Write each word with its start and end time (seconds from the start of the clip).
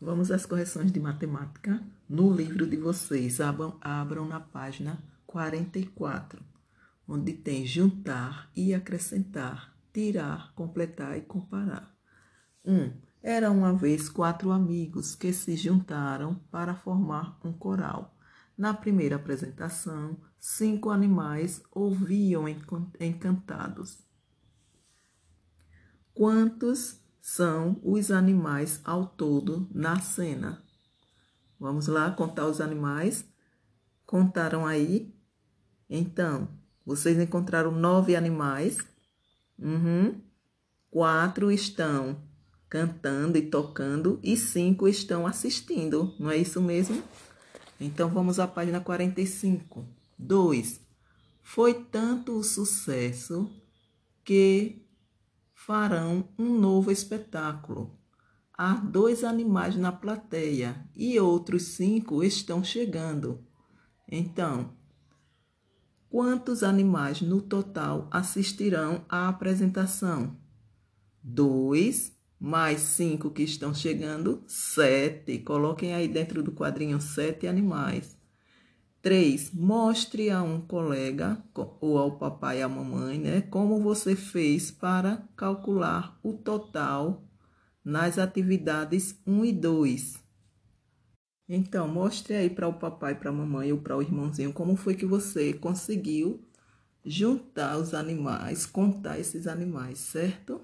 Vamos 0.00 0.30
às 0.30 0.46
correções 0.46 0.92
de 0.92 1.00
matemática 1.00 1.82
no 2.08 2.32
livro 2.32 2.66
de 2.66 2.76
vocês. 2.76 3.40
Abram, 3.40 3.76
abram 3.80 4.26
na 4.26 4.38
página 4.38 5.02
44, 5.26 6.40
onde 7.06 7.32
tem 7.32 7.66
juntar 7.66 8.48
e 8.54 8.72
acrescentar, 8.72 9.74
tirar, 9.92 10.52
completar 10.54 11.18
e 11.18 11.22
comparar. 11.22 11.92
1. 12.64 12.72
Um, 12.72 12.92
era 13.20 13.50
uma 13.50 13.74
vez 13.74 14.08
quatro 14.08 14.52
amigos 14.52 15.16
que 15.16 15.32
se 15.32 15.56
juntaram 15.56 16.36
para 16.50 16.76
formar 16.76 17.36
um 17.44 17.52
coral. 17.52 18.16
Na 18.56 18.72
primeira 18.72 19.16
apresentação, 19.16 20.16
cinco 20.38 20.90
animais 20.90 21.60
ouviam 21.72 22.44
encantados. 22.48 23.98
Quantos 26.14 27.00
são 27.20 27.80
os 27.82 28.10
animais 28.10 28.80
ao 28.84 29.06
todo 29.06 29.68
na 29.72 30.00
cena. 30.00 30.62
Vamos 31.58 31.86
lá 31.88 32.10
contar 32.10 32.46
os 32.46 32.60
animais. 32.60 33.24
Contaram 34.06 34.66
aí? 34.66 35.14
Então, 35.90 36.48
vocês 36.84 37.18
encontraram 37.18 37.70
nove 37.70 38.16
animais. 38.16 38.78
Uhum. 39.58 40.20
Quatro 40.90 41.50
estão 41.50 42.22
cantando 42.68 43.36
e 43.36 43.42
tocando 43.42 44.20
e 44.22 44.36
cinco 44.36 44.86
estão 44.86 45.26
assistindo. 45.26 46.14
Não 46.18 46.30
é 46.30 46.36
isso 46.36 46.62
mesmo? 46.62 47.02
Então, 47.80 48.08
vamos 48.08 48.38
à 48.38 48.46
página 48.46 48.80
45. 48.80 49.98
2. 50.18 50.80
Foi 51.42 51.74
tanto 51.74 52.38
o 52.38 52.42
sucesso 52.42 53.50
que 54.24 54.84
farão 55.68 56.30
um 56.38 56.58
novo 56.58 56.90
espetáculo. 56.90 57.94
Há 58.56 58.76
dois 58.76 59.22
animais 59.22 59.76
na 59.76 59.92
plateia 59.92 60.88
e 60.96 61.20
outros 61.20 61.74
cinco 61.74 62.24
estão 62.24 62.64
chegando. 62.64 63.44
Então, 64.10 64.70
quantos 66.08 66.62
animais 66.62 67.20
no 67.20 67.42
total 67.42 68.08
assistirão 68.10 69.04
à 69.10 69.28
apresentação? 69.28 70.38
Dois 71.22 72.16
mais 72.40 72.80
cinco 72.80 73.30
que 73.30 73.42
estão 73.42 73.74
chegando, 73.74 74.42
sete. 74.46 75.38
Coloquem 75.38 75.92
aí 75.92 76.08
dentro 76.08 76.42
do 76.42 76.50
quadrinho 76.50 76.98
sete 76.98 77.46
animais. 77.46 78.17
3. 79.08 79.52
Mostre 79.54 80.28
a 80.28 80.42
um 80.42 80.60
colega 80.60 81.42
ou 81.80 81.96
ao 81.96 82.18
papai 82.18 82.58
e 82.58 82.62
à 82.62 82.68
mamãe, 82.68 83.18
né, 83.18 83.40
como 83.40 83.82
você 83.82 84.14
fez 84.14 84.70
para 84.70 85.26
calcular 85.34 86.20
o 86.22 86.34
total 86.34 87.26
nas 87.82 88.18
atividades 88.18 89.18
1 89.26 89.46
e 89.46 89.52
2. 89.54 90.22
Então, 91.48 91.88
mostre 91.88 92.34
aí 92.34 92.50
para 92.50 92.68
o 92.68 92.74
papai, 92.74 93.14
para 93.14 93.30
a 93.30 93.32
mamãe 93.32 93.72
ou 93.72 93.78
para 93.78 93.96
o 93.96 94.02
irmãozinho 94.02 94.52
como 94.52 94.76
foi 94.76 94.94
que 94.94 95.06
você 95.06 95.54
conseguiu 95.54 96.46
juntar 97.02 97.78
os 97.78 97.94
animais, 97.94 98.66
contar 98.66 99.18
esses 99.18 99.46
animais, 99.46 100.00
certo? 100.00 100.60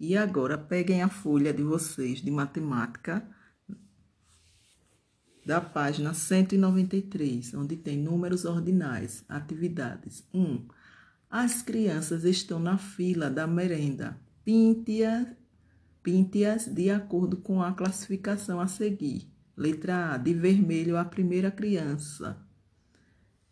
E 0.00 0.16
agora 0.16 0.58
peguem 0.58 1.02
a 1.02 1.08
folha 1.08 1.52
de 1.52 1.62
vocês 1.62 2.20
de 2.20 2.32
matemática 2.32 3.24
da 5.48 5.62
página 5.62 6.12
193, 6.12 7.54
onde 7.54 7.74
tem 7.74 7.96
números 7.96 8.44
ordinais, 8.44 9.24
atividades. 9.26 10.22
1. 10.34 10.42
Um, 10.42 10.68
as 11.30 11.62
crianças 11.62 12.24
estão 12.24 12.60
na 12.60 12.76
fila 12.76 13.30
da 13.30 13.46
merenda. 13.46 14.14
Pinte-as 14.44 15.26
pinte 16.02 16.44
de 16.68 16.90
acordo 16.90 17.38
com 17.38 17.62
a 17.62 17.72
classificação 17.72 18.60
a 18.60 18.66
seguir. 18.66 19.26
Letra 19.56 20.12
A, 20.12 20.16
de 20.18 20.34
vermelho, 20.34 20.98
a 20.98 21.04
primeira 21.06 21.50
criança. 21.50 22.36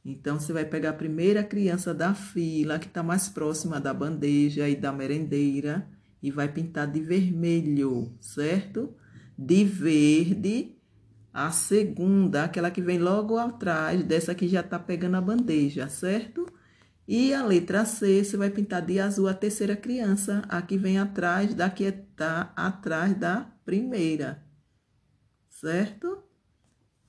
Então, 0.05 0.39
você 0.39 0.53
vai 0.53 0.67
pegar 0.67 0.91
a 0.91 0.93
primeira 0.93 1.43
criança 1.43 1.95
da 1.95 2.13
fila, 2.13 2.79
que 2.79 2.89
está 2.89 3.03
mais 3.03 3.31
próxima 3.31 3.81
da 3.81 3.95
bandeja 3.95 4.69
e 4.69 4.77
da 4.77 4.93
merendeira, 4.93 5.89
e 6.23 6.31
vai 6.31 6.53
pintar 6.53 6.93
de 6.93 7.01
vermelho, 7.01 8.13
certo? 8.21 8.95
De 9.37 9.65
verde, 9.65 10.76
a 11.37 11.51
segunda, 11.51 12.45
aquela 12.45 12.71
que 12.71 12.81
vem 12.81 12.99
logo 12.99 13.37
atrás 13.37 14.03
dessa 14.03 14.35
que 14.35 14.49
já 14.49 14.63
tá 14.63 14.79
pegando 14.79 15.19
a 15.19 15.21
bandeja, 15.21 15.87
certo? 15.87 16.47
E 17.07 17.35
a 17.35 17.45
letra 17.45 17.85
C, 17.85 18.25
você 18.25 18.39
vai 18.39 18.49
pintar 18.49 18.81
de 18.81 18.99
azul 18.99 19.29
a 19.29 19.35
terceira 19.35 19.77
criança, 19.77 20.43
a 20.49 20.63
que 20.63 20.79
vem 20.79 20.99
atrás 20.99 21.55
da 21.55 21.69
que 21.69 21.93
tá 21.93 22.55
atrás 22.57 23.15
da 23.15 23.53
primeira, 23.67 24.43
certo? 25.51 26.25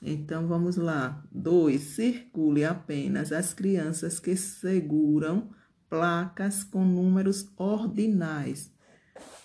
Então, 0.02 0.46
vamos 0.46 0.76
lá. 0.76 1.24
Dois, 1.32 1.82
circule 1.96 2.66
apenas 2.66 3.32
as 3.32 3.54
crianças 3.54 4.20
que 4.20 4.36
seguram 4.36 5.52
placas 5.90 6.66
com 6.66 6.84
números 6.84 7.50
ordinais. 7.56 8.74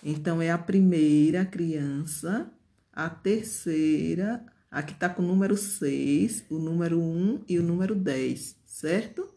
Então, 0.03 0.41
é 0.41 0.51
a 0.51 0.57
primeira 0.57 1.45
criança, 1.45 2.51
a 2.91 3.09
terceira, 3.09 4.45
Aqui 4.73 4.93
está 4.93 5.07
com 5.07 5.21
o 5.21 5.25
número 5.27 5.55
6, 5.55 6.45
o 6.49 6.57
número 6.57 6.99
1 6.99 7.43
e 7.47 7.59
o 7.59 7.61
número 7.61 7.93
10, 7.93 8.55
certo? 8.65 9.29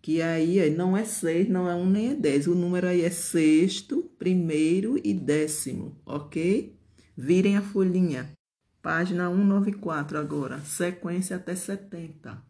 Que 0.00 0.22
aí 0.22 0.70
não 0.70 0.96
é 0.96 1.04
6, 1.04 1.46
não 1.50 1.68
é 1.68 1.74
1 1.74 1.90
nem 1.90 2.10
é 2.12 2.14
10. 2.14 2.46
O 2.46 2.54
número 2.54 2.86
aí 2.86 3.02
é 3.02 3.10
sexto, 3.10 4.10
primeiro 4.18 4.98
e 5.04 5.12
décimo, 5.12 5.94
ok? 6.06 6.74
Virem 7.14 7.58
a 7.58 7.60
folhinha. 7.60 8.32
Página 8.80 9.28
194 9.28 10.16
agora. 10.16 10.58
Sequência 10.60 11.36
até 11.36 11.54
70. 11.54 12.42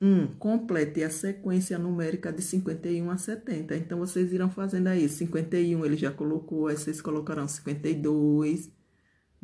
1. 0.00 0.04
Um, 0.04 0.26
complete 0.34 1.04
a 1.04 1.10
sequência 1.10 1.78
numérica 1.78 2.32
de 2.32 2.42
51 2.42 3.08
a 3.08 3.16
70. 3.16 3.76
Então, 3.76 4.00
vocês 4.00 4.32
irão 4.32 4.50
fazendo 4.50 4.88
aí. 4.88 5.08
51 5.08 5.84
ele 5.84 5.96
já 5.96 6.10
colocou, 6.10 6.66
aí 6.66 6.76
vocês 6.76 7.00
colocarão 7.00 7.46
52, 7.46 8.68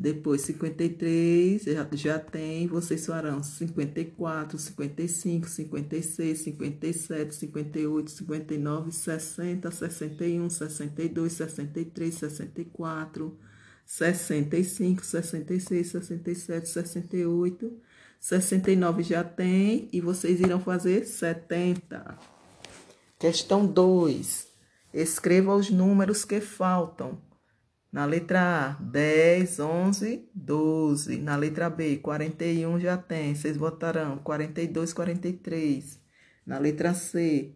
depois, 0.00 0.42
53, 0.42 1.64
já, 1.64 1.88
já 1.90 2.18
tem, 2.20 2.68
vocês 2.68 3.04
farão 3.04 3.42
54, 3.42 4.56
55, 4.56 5.48
56, 5.48 6.38
57, 6.38 7.34
58, 7.34 8.08
59, 8.08 8.92
60, 8.92 9.70
61, 9.72 10.50
62, 10.50 11.32
63, 11.32 12.14
64, 12.14 13.38
65, 13.84 15.04
66, 15.04 15.86
67, 15.88 16.68
68, 16.68 17.72
69 18.20 19.02
já 19.02 19.24
tem 19.24 19.88
e 19.92 20.00
vocês 20.00 20.38
irão 20.38 20.60
fazer 20.60 21.06
70. 21.06 22.16
Questão 23.18 23.66
2. 23.66 24.46
Escreva 24.94 25.56
os 25.56 25.70
números 25.70 26.24
que 26.24 26.40
faltam 26.40 27.26
na 27.90 28.04
letra 28.04 28.40
A, 28.70 28.82
10, 28.82 29.60
11, 29.60 30.28
12. 30.34 31.16
Na 31.18 31.36
letra 31.36 31.70
B, 31.70 31.96
41 31.96 32.78
já 32.78 32.98
tem. 32.98 33.34
Vocês 33.34 33.56
botarão 33.56 34.18
42, 34.18 34.92
43. 34.92 35.98
Na 36.46 36.58
letra 36.58 36.92
C, 36.92 37.54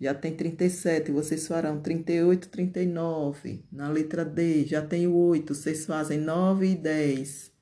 já 0.00 0.14
tem 0.14 0.34
37. 0.34 1.12
Vocês 1.12 1.46
farão 1.46 1.80
38, 1.80 2.48
39. 2.48 3.66
Na 3.70 3.88
letra 3.90 4.24
D, 4.24 4.64
já 4.64 4.80
tem 4.80 5.06
o 5.06 5.14
8. 5.14 5.54
Vocês 5.54 5.84
fazem 5.84 6.18
9 6.18 6.66
e 6.66 6.74
10. 6.74 7.52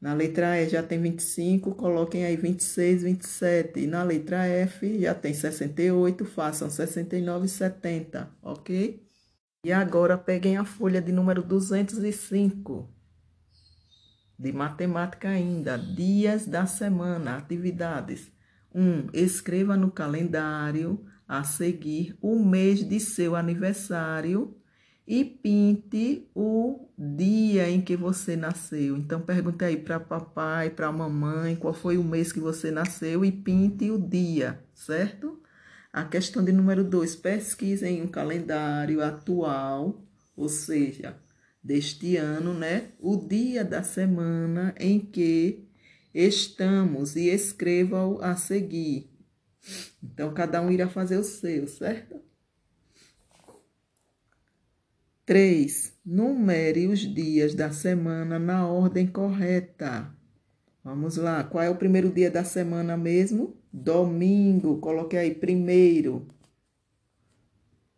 Na 0.00 0.14
letra 0.14 0.60
E 0.60 0.68
já 0.68 0.82
tem 0.82 1.00
25, 1.00 1.74
coloquem 1.74 2.24
aí 2.24 2.36
26, 2.36 3.02
27. 3.02 3.80
E 3.80 3.86
na 3.86 4.02
letra 4.02 4.44
F 4.46 5.00
já 5.00 5.14
tem 5.14 5.32
68, 5.32 6.24
façam 6.24 6.70
69 6.70 7.46
e 7.46 7.48
70, 7.48 8.30
ok? 8.42 9.05
E 9.66 9.72
agora 9.72 10.16
peguem 10.16 10.56
a 10.56 10.64
folha 10.64 11.02
de 11.02 11.10
número 11.10 11.42
205, 11.42 12.88
de 14.38 14.52
matemática 14.52 15.28
ainda, 15.28 15.76
dias 15.76 16.46
da 16.46 16.66
semana, 16.66 17.36
atividades. 17.36 18.30
1. 18.72 18.80
Um, 18.80 19.08
escreva 19.12 19.76
no 19.76 19.90
calendário 19.90 21.04
a 21.26 21.42
seguir 21.42 22.16
o 22.22 22.38
mês 22.38 22.88
de 22.88 23.00
seu 23.00 23.34
aniversário 23.34 24.56
e 25.04 25.24
pinte 25.24 26.30
o 26.32 26.88
dia 26.96 27.68
em 27.68 27.80
que 27.80 27.96
você 27.96 28.36
nasceu. 28.36 28.96
Então 28.96 29.20
pergunte 29.20 29.64
aí 29.64 29.76
para 29.76 29.98
papai, 29.98 30.70
para 30.70 30.92
mamãe, 30.92 31.56
qual 31.56 31.74
foi 31.74 31.98
o 31.98 32.04
mês 32.04 32.30
que 32.30 32.38
você 32.38 32.70
nasceu 32.70 33.24
e 33.24 33.32
pinte 33.32 33.90
o 33.90 33.98
dia, 33.98 34.64
certo? 34.72 35.42
A 35.96 36.04
questão 36.04 36.44
de 36.44 36.52
número 36.52 36.84
2, 36.84 37.16
pesquisem 37.16 38.02
um 38.02 38.06
calendário 38.06 39.02
atual, 39.02 40.04
ou 40.36 40.46
seja, 40.46 41.16
deste 41.64 42.18
ano, 42.18 42.52
né? 42.52 42.88
O 43.00 43.16
dia 43.16 43.64
da 43.64 43.82
semana 43.82 44.74
em 44.78 45.00
que 45.00 45.66
estamos 46.12 47.16
e 47.16 47.30
escreva-o 47.30 48.22
a 48.22 48.36
seguir. 48.36 49.10
Então, 50.04 50.34
cada 50.34 50.60
um 50.60 50.70
irá 50.70 50.86
fazer 50.86 51.16
o 51.16 51.24
seu, 51.24 51.66
certo? 51.66 52.20
3. 55.24 55.94
Numere 56.04 56.88
os 56.88 56.98
dias 56.98 57.54
da 57.54 57.72
semana 57.72 58.38
na 58.38 58.68
ordem 58.68 59.06
correta. 59.06 60.14
Vamos 60.84 61.16
lá, 61.16 61.42
qual 61.42 61.64
é 61.64 61.70
o 61.70 61.76
primeiro 61.76 62.12
dia 62.12 62.30
da 62.30 62.44
semana 62.44 62.98
mesmo? 62.98 63.56
Domingo, 63.78 64.78
coloque 64.78 65.18
aí 65.18 65.34
primeiro. 65.34 66.26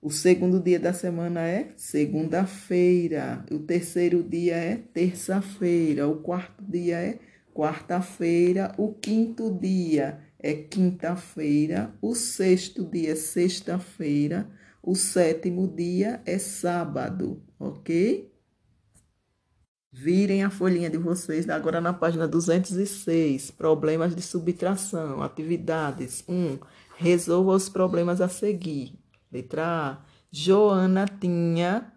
O 0.02 0.10
segundo 0.10 0.58
dia 0.58 0.80
da 0.80 0.92
semana 0.92 1.46
é 1.46 1.72
segunda-feira. 1.76 3.46
O 3.48 3.60
terceiro 3.60 4.20
dia 4.20 4.56
é 4.56 4.74
terça-feira. 4.74 6.08
O 6.08 6.16
quarto 6.16 6.64
dia 6.64 6.96
é 6.96 7.20
quarta-feira. 7.54 8.74
O 8.76 8.92
quinto 8.92 9.56
dia 9.56 10.18
é 10.40 10.52
quinta-feira. 10.52 11.94
O 12.02 12.12
sexto 12.12 12.84
dia 12.84 13.12
é 13.12 13.14
sexta-feira. 13.14 14.50
O 14.82 14.96
sétimo 14.96 15.68
dia 15.68 16.20
é 16.26 16.38
sábado, 16.38 17.40
ok? 17.56 18.28
Virem 19.90 20.44
a 20.44 20.50
folhinha 20.50 20.90
de 20.90 20.98
vocês 20.98 21.48
agora 21.48 21.80
na 21.80 21.94
página 21.94 22.28
206. 22.28 23.50
Problemas 23.50 24.14
de 24.14 24.20
subtração. 24.20 25.22
Atividades. 25.22 26.22
1. 26.28 26.34
Um, 26.34 26.58
resolva 26.96 27.52
os 27.52 27.70
problemas 27.70 28.20
a 28.20 28.28
seguir. 28.28 28.98
Letra 29.32 29.66
A. 29.66 29.98
Joana 30.30 31.06
tinha. 31.06 31.90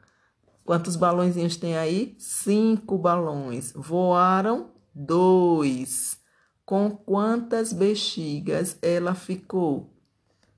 Quantos 0.64 0.96
balõezinhos 0.96 1.58
tem 1.58 1.78
aí? 1.78 2.16
Cinco 2.18 2.98
balões. 2.98 3.74
Voaram 3.76 4.72
dois. 4.96 6.18
Com 6.64 6.92
quantas 6.92 7.74
bexigas 7.74 8.78
ela 8.82 9.14
ficou? 9.14 9.94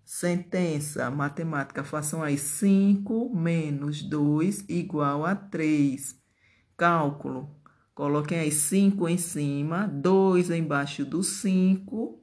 Sentença 0.05 1.09
matemática. 1.09 1.83
Façam 1.83 2.21
aí. 2.21 2.37
5 2.37 3.35
menos 3.35 4.03
2 4.03 4.65
igual 4.69 5.25
a 5.25 5.33
3. 5.33 6.22
Cálculo. 6.77 7.49
Coloquem 7.93 8.39
aí 8.39 8.51
5 8.51 9.07
em 9.07 9.17
cima, 9.17 9.87
2 9.87 10.49
embaixo 10.49 11.05
do 11.05 11.23
5. 11.23 12.19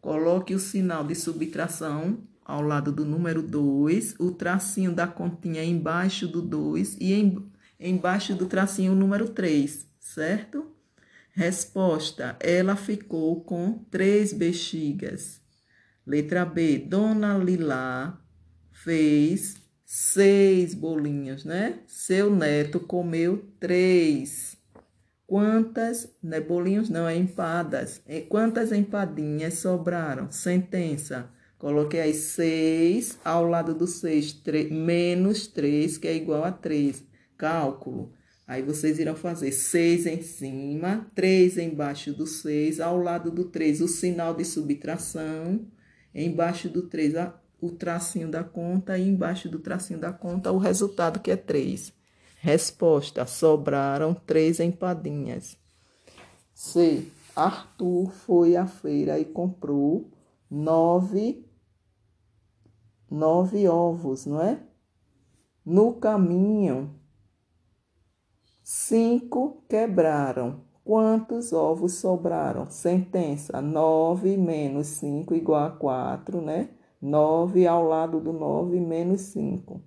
Coloque 0.00 0.54
o 0.54 0.58
sinal 0.58 1.04
de 1.04 1.14
subtração 1.14 2.22
ao 2.44 2.60
lado 2.60 2.92
do 2.92 3.04
número 3.04 3.42
2, 3.42 4.16
o 4.18 4.30
tracinho 4.30 4.94
da 4.94 5.06
continha 5.06 5.64
embaixo 5.64 6.28
do 6.28 6.42
2 6.42 6.98
e 7.00 7.14
em, 7.14 7.50
embaixo 7.80 8.34
do 8.34 8.46
tracinho 8.46 8.92
o 8.92 8.96
número 8.96 9.30
3, 9.30 9.88
certo? 9.98 10.70
Resposta: 11.32 12.36
ela 12.38 12.76
ficou 12.76 13.42
com 13.42 13.78
três 13.90 14.32
bexigas. 14.32 15.40
Letra 16.06 16.44
B: 16.44 16.78
Dona 16.78 17.36
Lilá 17.38 18.20
fez 18.70 19.56
seis 19.84 20.74
bolinhos, 20.74 21.44
né? 21.44 21.80
Seu 21.86 22.34
neto 22.34 22.80
comeu 22.80 23.44
três. 23.60 24.56
Quantas, 25.26 26.14
né, 26.22 26.40
bolinhos 26.40 26.90
não, 26.90 27.08
é 27.08 27.16
empadas. 27.16 28.02
E 28.06 28.20
quantas 28.20 28.72
empadinhas 28.72 29.54
sobraram? 29.54 30.30
Sentença. 30.30 31.30
Coloquei 31.58 32.00
aí 32.00 32.12
6 32.12 33.20
ao 33.24 33.46
lado 33.46 33.74
do 33.74 33.86
6, 33.86 34.42
menos 34.70 35.46
3, 35.46 35.96
que 35.96 36.06
é 36.06 36.14
igual 36.14 36.44
a 36.44 36.52
3. 36.52 37.02
Cálculo. 37.38 38.12
Aí 38.46 38.62
vocês 38.62 38.98
irão 38.98 39.16
fazer 39.16 39.50
6 39.50 40.06
em 40.06 40.20
cima, 40.20 41.10
3 41.14 41.56
embaixo 41.56 42.12
do 42.12 42.26
6, 42.26 42.80
ao 42.80 42.98
lado 42.98 43.30
do 43.30 43.46
3 43.46 43.80
o 43.80 43.88
sinal 43.88 44.34
de 44.34 44.44
subtração, 44.44 45.66
embaixo 46.14 46.68
do 46.68 46.82
3 46.82 47.14
o 47.60 47.70
tracinho 47.70 48.30
da 48.30 48.44
conta 48.44 48.98
e 48.98 49.08
embaixo 49.08 49.48
do 49.48 49.58
tracinho 49.58 49.98
da 49.98 50.12
conta 50.12 50.52
o 50.52 50.58
resultado 50.58 51.20
que 51.20 51.30
é 51.30 51.36
3. 51.36 51.92
Resposta: 52.38 53.26
sobraram 53.26 54.14
3 54.14 54.60
empadinhas. 54.60 55.56
C. 56.54 57.08
Arthur 57.34 58.10
foi 58.12 58.56
à 58.56 58.66
feira 58.66 59.18
e 59.18 59.24
comprou 59.24 60.10
9 60.50 61.44
nove 63.14 63.68
ovos, 63.68 64.26
não 64.26 64.42
é? 64.42 64.58
No 65.64 65.94
caminho, 65.94 66.94
cinco 68.62 69.62
quebraram. 69.68 70.62
Quantos 70.84 71.52
ovos 71.52 71.94
sobraram? 71.94 72.68
Sentença: 72.68 73.62
nove 73.62 74.36
menos 74.36 74.88
cinco 74.88 75.34
igual 75.34 75.64
a 75.64 75.70
quatro, 75.70 76.42
né? 76.42 76.68
Nove 77.04 77.66
ao 77.66 77.84
lado 77.84 78.18
do 78.18 78.32
nove 78.32 78.80
menos 78.80 79.20
cinco. 79.20 79.82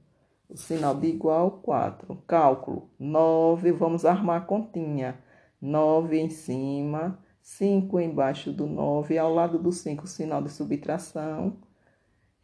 O 0.47 0.55
sinal 0.55 0.93
de 0.93 1.07
igual, 1.07 1.49
quatro. 1.63 2.21
Cálculo: 2.27 2.91
nove, 2.99 3.71
vamos 3.71 4.05
armar 4.05 4.43
a 4.43 4.45
continha. 4.45 5.17
Nove 5.59 6.19
em 6.19 6.29
cima, 6.29 7.17
cinco 7.41 7.99
embaixo 7.99 8.53
do 8.53 8.67
nove, 8.67 9.17
ao 9.17 9.33
lado 9.33 9.57
do 9.57 9.71
cinco, 9.71 10.05
sinal 10.05 10.43
de 10.43 10.51
subtração 10.51 11.57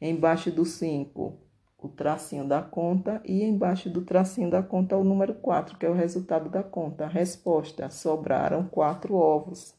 Embaixo 0.02 0.52
do 0.52 0.66
5, 0.66 1.40
o 1.78 1.88
tracinho 1.88 2.46
da 2.46 2.62
conta. 2.62 3.22
E 3.24 3.44
embaixo 3.44 3.92
do 3.92 4.02
tracinho 4.02 4.50
da 4.50 4.64
conta, 4.64 4.98
o 4.98 5.04
número 5.04 5.36
4, 5.36 5.78
que 5.78 5.86
é 5.86 5.90
o 5.90 5.94
resultado 5.94 6.50
da 6.50 6.64
conta. 6.64 7.08
Resposta: 7.08 7.90
sobraram 7.92 8.66
quatro 8.66 9.14
ovos. 9.14 9.76